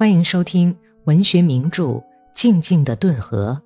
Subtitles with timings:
[0.00, 0.74] 欢迎收听
[1.04, 1.84] 文学名著
[2.32, 3.60] 《静静的顿河》，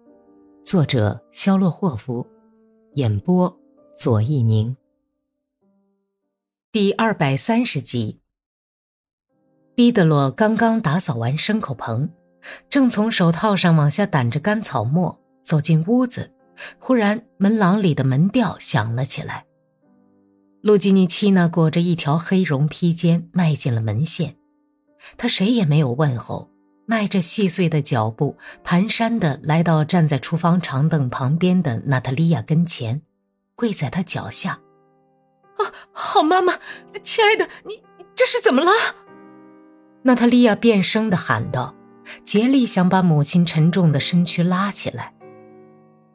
[0.68, 2.26] 作者肖洛霍夫，
[2.95, 3.57] 演播
[3.95, 4.76] 左一宁。
[6.73, 8.18] 第二百三十集。
[9.77, 12.11] 毕德罗刚刚打扫完牲口棚，
[12.69, 16.32] 正从手套上往下掸着干草末，走进屋子，
[16.80, 19.46] 忽然门廊里的门吊响了起来。
[20.62, 24.35] 路基尼奇娜裹着一条黑绒披肩，迈进了门线。
[25.16, 26.50] 他谁也没有问候，
[26.87, 33.02] 迈着细碎的脚步，蹒跚地来到站在厨房长凳旁边的娜塔莉亚跟前，
[33.55, 34.61] 跪在她脚下。
[35.56, 36.55] “啊，好妈妈，
[37.02, 37.83] 亲爱的，你
[38.14, 38.70] 这是怎么了？”
[40.02, 41.75] 娜塔莉亚变声的喊道，
[42.25, 45.14] 竭力想把母亲沉重的身躯拉起来。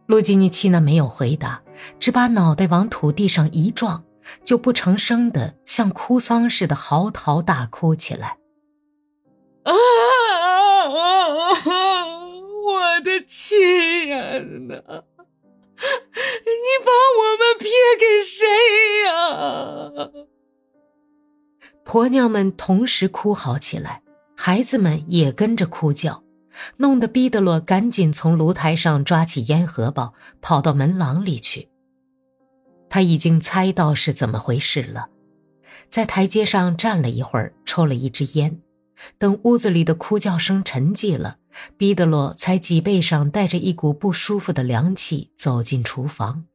[0.05, 1.61] 路基尼奇娜没有回答，
[1.99, 4.03] 只把脑袋往土地上一撞，
[4.43, 8.38] 就不成声的像哭丧似的嚎啕大哭起来。
[9.63, 9.73] 啊！
[12.65, 18.45] 我的亲人呐，你把我们撇给谁
[19.05, 20.09] 呀？
[21.83, 24.03] 婆娘们同时哭嚎起来，
[24.35, 26.23] 孩子们也跟着哭叫，
[26.77, 31.69] 弄得毕德罗赶紧从炉台上抓起烟盒包，跑到门廊里去。
[32.89, 35.09] 他已经猜到是怎么回事了，
[35.89, 38.61] 在台阶上站了一会儿，抽了一支烟。
[39.17, 41.37] 等屋子里的哭叫声沉寂了，
[41.77, 46.45] 毕德罗才脊背上带着一股不舒服的凉气走进厨房。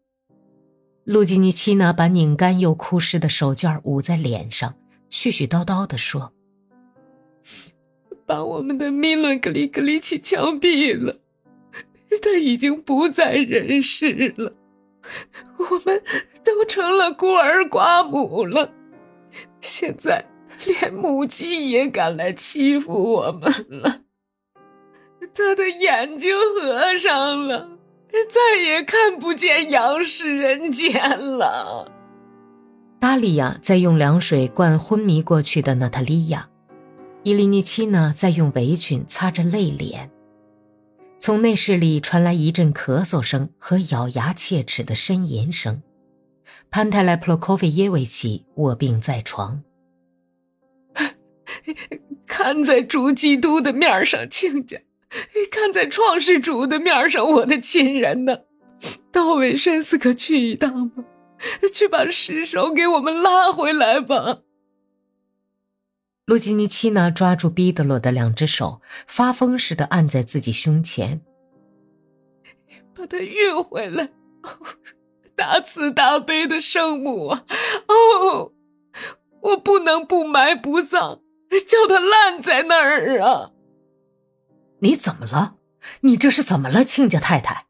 [1.04, 4.74] 路基尼奇娜把拧干又哭湿的手绢捂在脸上，
[5.10, 6.32] 絮絮叨叨地说
[8.24, 11.18] ：“把我们的米伦格里格里奇枪毙了，
[12.22, 14.54] 他已经不在人世了，
[15.58, 16.02] 我们
[16.42, 18.72] 都成了孤儿寡母了，
[19.60, 20.24] 现在。”
[20.66, 24.00] 连母鸡也敢来欺负我们了。
[25.34, 27.78] 他的眼睛合上了，
[28.30, 31.90] 再也看不见阳世人间了。
[33.00, 36.48] 达利亚在用凉水灌昏迷过去的娜塔莉亚，
[37.22, 40.10] 伊利尼奇娜在用围裙擦着泪脸。
[41.18, 45.82] 从内室里传来一阵咳嗽声和咬牙切齿的呻吟声。
[46.70, 49.62] 潘泰莱普洛科菲耶维奇卧病在床。
[52.26, 54.78] 看在主基督的面上，亲家；
[55.50, 58.38] 看在创世主的面上，我的亲人呢？
[59.10, 61.04] 到韦申斯克去一趟吧，
[61.72, 64.40] 去把尸首给我们拉回来吧。
[66.26, 71.22] 路基尼奇娜抓住毕德罗的两只手，发疯似的按在自己胸前，
[72.94, 74.10] 把他运回来。
[75.36, 77.44] 大慈大悲的圣母啊！
[77.88, 78.52] 哦，
[79.40, 81.20] 我不能不埋不葬。
[81.66, 83.52] 叫他烂在那儿啊！
[84.80, 85.56] 你怎么了？
[86.00, 87.66] 你这是怎么了，亲家太太？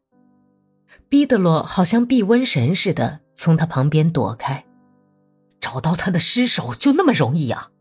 [1.07, 4.65] 毕德罗好像避瘟神似的从他旁边躲开。
[5.59, 7.71] 找到他的尸首就那么容易啊？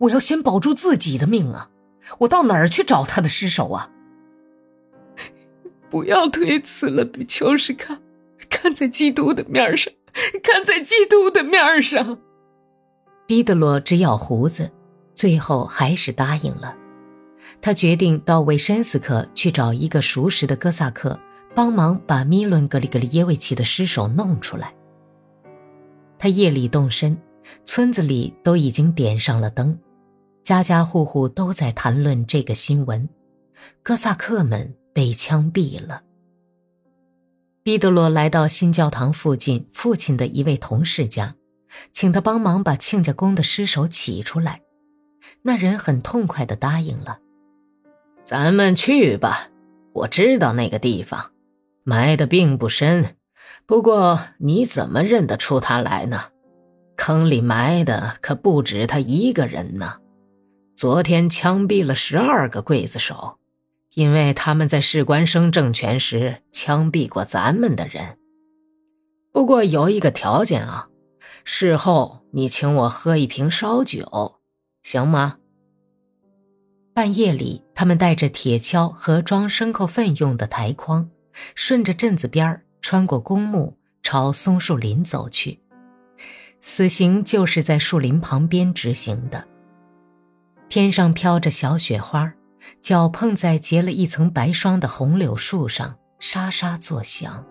[0.00, 1.70] 我要先保住自己的命啊！
[2.20, 3.90] 我到哪儿去找他的尸首啊？
[5.90, 7.98] 不要推辞了，比丘什卡，
[8.48, 9.92] 看在基督的面上，
[10.42, 12.18] 看在基督的面上。
[13.26, 14.70] 毕德罗直咬胡子。
[15.14, 16.76] 最后还是答应了，
[17.60, 21.18] 他决定到维申斯克去找一个熟识的哥萨克，
[21.54, 24.74] 帮忙把米伦格里格里耶维奇的尸首弄出来。
[26.18, 27.16] 他夜里动身，
[27.64, 29.78] 村子里都已经点上了灯，
[30.42, 33.08] 家家户户都在谈论这个新闻：
[33.82, 36.02] 哥萨克们被枪毙了。
[37.62, 41.36] 毕德罗来到新教堂附近父亲的一位同事家，
[41.92, 44.61] 请他帮忙把亲家公的尸首起出来。
[45.42, 47.18] 那人很痛快的答应了，
[48.24, 49.48] 咱们去吧。
[49.92, 51.32] 我知道那个地方，
[51.84, 53.16] 埋的并不深。
[53.66, 56.26] 不过你怎么认得出他来呢？
[56.96, 59.98] 坑里埋的可不止他一个人呢。
[60.76, 63.38] 昨天枪毙了十二个刽子手，
[63.94, 68.16] 因为他们在士官生政权时枪毙过咱们的人。
[69.32, 70.88] 不过有一个条件啊，
[71.44, 74.41] 事后你请我喝一瓶烧酒。
[74.82, 75.36] 行吗？
[76.94, 81.08] 半夜里，他们带着铁锹和装牲口粪用的抬筐，
[81.54, 85.60] 顺着镇子边穿过公墓，朝松树林走去。
[86.60, 89.46] 死刑就是在树林旁边执行的。
[90.68, 92.32] 天上飘着小雪花，
[92.80, 97.44] 脚碰在结了一层白霜的红柳树上，沙沙作响。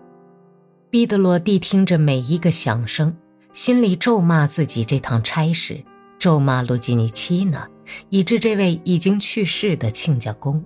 [0.90, 3.16] 毕德罗谛听着每一个响声，
[3.52, 5.84] 心里咒骂自己这趟差事。
[6.22, 7.68] 咒骂路基尼奇娜，
[8.08, 10.64] 以致这位已经去世的亲家公。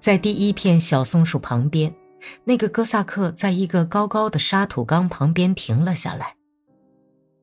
[0.00, 1.94] 在第一片小松树旁边，
[2.42, 6.36] 那个哥萨克在一个高高的沙土缸旁边停了下来。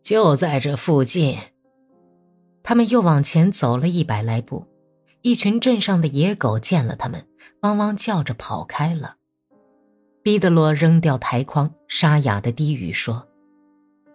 [0.01, 1.37] 就在这附近。
[2.63, 4.65] 他们又往前走了一百来步，
[5.21, 7.27] 一群镇上的野狗见了他们，
[7.61, 9.17] 汪汪叫着跑开了。
[10.23, 13.27] 毕得罗扔掉台筐，沙哑的低语说：“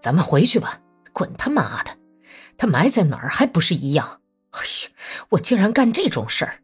[0.03, 0.81] 咱们回去吧。”
[1.15, 1.97] 滚他妈的！
[2.57, 4.21] 他埋在哪儿还不是一样？
[4.51, 4.91] 哎呀，
[5.31, 6.61] 我竟然干这种事儿！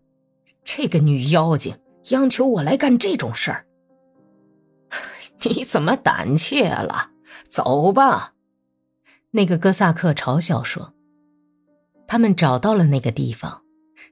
[0.64, 1.78] 这个女妖精
[2.10, 3.66] 央求我来干这种事儿。
[5.42, 7.10] 你怎么胆怯了？
[7.50, 8.34] 走吧。
[9.32, 10.94] 那个哥萨克嘲笑说。
[12.06, 13.62] 他们找到了那个地方，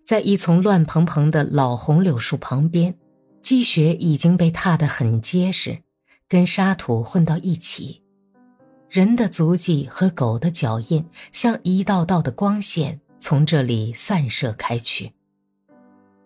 [0.05, 2.99] 在一丛乱蓬蓬的老红柳树旁边，
[3.43, 5.83] 积雪已经被踏得很结实，
[6.29, 8.00] 跟沙土混到一起。
[8.91, 15.13] 人的足迹和狗的脚印，像一道道的光线，从这里散射开去。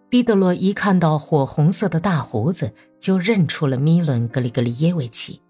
[0.09, 5.43] 毕德罗一看到火红色的大胡子，就认出了米伦·格里格里耶维奇。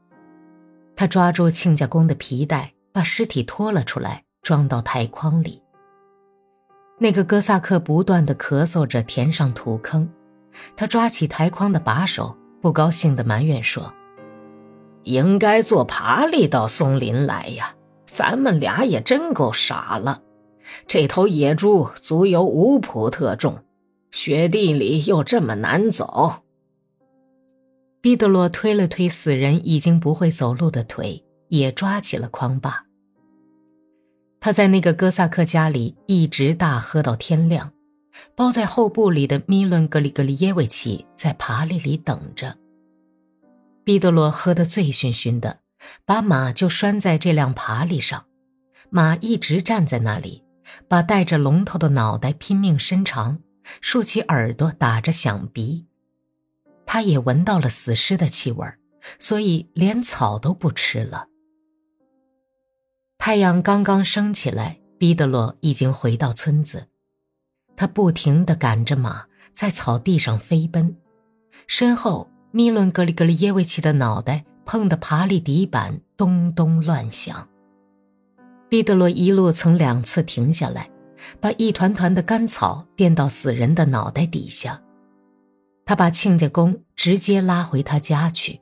[0.96, 5.62] 他抓住亲家公的皮带，把尸体拖了出来，装到台筐里。
[6.98, 10.08] 那个哥萨克不断的咳嗽着，填上土坑。
[10.76, 13.94] 他抓起台筐的把手，不高兴的埋怨说。
[15.04, 17.74] 应该坐爬犁到松林来呀！
[18.06, 20.22] 咱们俩也真够傻了。
[20.86, 23.58] 这头野猪足有五普特重，
[24.10, 26.42] 雪地里又这么难走。
[28.00, 32.84] 毕德洛推了推死人已经不会走路的腿，也抓起了筐把。
[34.40, 37.72] 他在那个哥萨克家里一直大喝到天亮。
[38.36, 42.56] 包在后部里的米伦格里格里耶维奇在爬犁里等着。
[43.84, 45.60] 彼德罗喝得醉醺醺的，
[46.06, 48.24] 把马就拴在这辆爬犁上，
[48.88, 50.42] 马一直站在那里，
[50.88, 53.38] 把带着龙头的脑袋拼命伸长，
[53.82, 55.86] 竖起耳朵打着响鼻。
[56.86, 58.66] 他也闻到了死尸的气味，
[59.18, 61.26] 所以连草都不吃了。
[63.18, 66.88] 太阳刚刚升起来，彼德罗已经回到村子，
[67.76, 70.96] 他不停地赶着马在草地上飞奔，
[71.66, 72.30] 身后。
[72.56, 77.48] 米伦格里格里耶维奇的脑袋碰得爬犁底板咚咚乱响。
[78.68, 80.88] 彼得罗一路曾两次停下来，
[81.40, 84.80] 把一团团的干草垫到死人的脑袋底下。
[85.84, 88.60] 他把亲家公直接拉回他家去。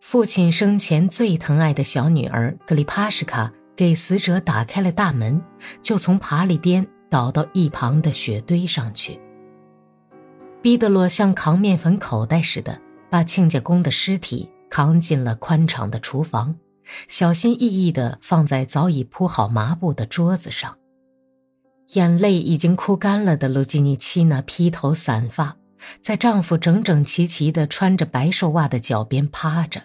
[0.00, 5.42] 父亲生前最疼爱的小女儿格里帕什卡给死者打开了大门，
[5.82, 9.20] 就从爬犁边倒到一旁的雪堆上去。
[10.62, 12.80] 彼得罗像扛面粉口袋似的。
[13.08, 16.56] 把亲家公的尸体扛进了宽敞的厨房，
[17.08, 20.76] 小心翼翼地放在早已铺好麻布的桌子上。
[21.94, 25.56] 眼泪已经哭干了的卢基尼奇娜披头散发，
[26.00, 29.82] 在丈夫整整齐齐地穿着白寿袜的脚边趴着，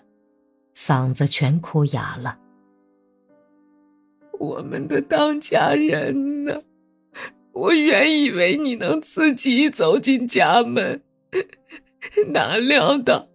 [0.76, 2.40] 嗓子全哭哑了。
[4.40, 6.64] 我们的当家人呢？
[7.54, 11.04] 我原以为你能自己走进家门。
[12.34, 13.30] 哪料到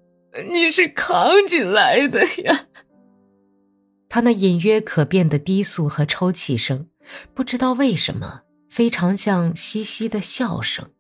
[0.52, 2.66] 你是扛进来的呀！
[4.08, 6.88] 他那隐约可辨的低诉和抽泣声，
[7.34, 10.90] 不知道为什么非常像嘻嘻的笑声。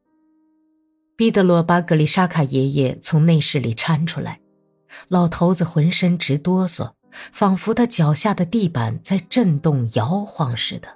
[1.16, 4.40] 彼得罗把格丽莎卡爷爷从内室里搀出来，
[5.08, 6.92] 老头子浑身直哆嗦，
[7.32, 10.88] 仿佛他脚下的地板在震动摇晃似的，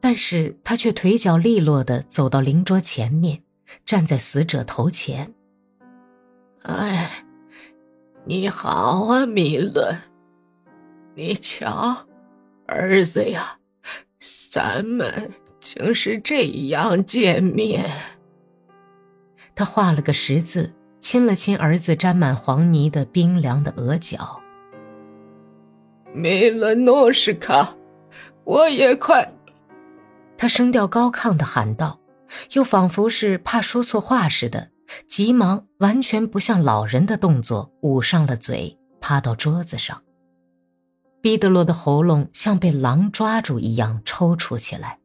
[0.00, 3.42] 但是他却腿脚利落地走到灵桌前面，
[3.86, 5.34] 站在死者头前。
[6.64, 7.10] 哎，
[8.24, 9.94] 你好啊，米伦。
[11.14, 11.94] 你瞧，
[12.66, 13.58] 儿子呀，
[14.50, 15.30] 咱们
[15.60, 17.90] 竟是这样见面。
[19.54, 24.40] 他画了个十字，亲了亲儿子沾满黄泥的冰凉的额角。
[26.14, 27.76] 米伦诺什卡，
[28.44, 29.30] 我也快。
[30.38, 32.00] 他声调高亢的喊道，
[32.52, 34.70] 又仿佛是怕说错话似的。
[35.08, 40.02] 急忙，完全不像老人的动作，捂上了嘴，趴到桌子上。
[41.20, 44.98] 彼得罗的喉咙像被狼抓住一样抽搐起来。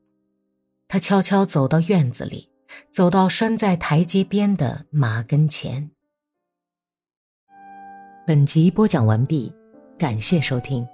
[0.87, 2.49] 他悄悄走到院子里，
[2.91, 5.91] 走到拴在台阶边的马跟前。
[8.27, 9.53] 本集播讲完毕，
[9.97, 10.85] 感谢收听。